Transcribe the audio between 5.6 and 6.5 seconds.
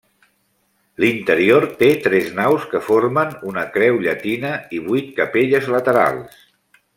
laterals.